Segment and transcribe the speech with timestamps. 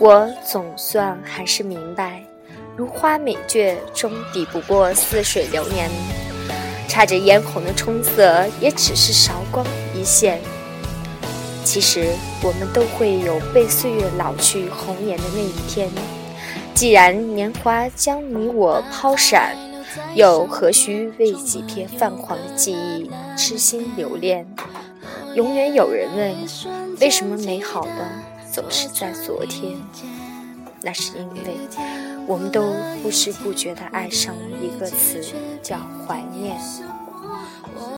[0.00, 2.22] 我总算还是明白，
[2.74, 5.90] 如花美眷终抵不过似水流年，
[6.88, 9.62] 插着嫣红的春色也只是韶光
[9.94, 10.40] 一现。
[11.64, 12.06] 其实
[12.42, 15.90] 我们都会有被岁月老去红颜的那一天。
[16.72, 19.54] 既然年华将你我抛闪，
[20.14, 24.46] 又何须为几片泛黄的记忆痴心留恋？
[25.34, 26.34] 永远有人问，
[27.00, 28.08] 为什么美好的
[28.52, 29.78] 总是在昨天？
[30.82, 31.56] 那是因为，
[32.26, 35.22] 我们都不知不觉地爱上了一个词，
[35.62, 36.58] 叫怀念。